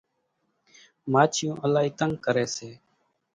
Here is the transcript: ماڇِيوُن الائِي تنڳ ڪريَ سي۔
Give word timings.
ماڇِيوُن 1.11 1.55
الائِي 1.65 1.89
تنڳ 1.97 2.13
ڪريَ 2.25 2.45
سي۔ 2.55 2.69